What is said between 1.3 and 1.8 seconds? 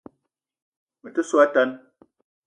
so a tan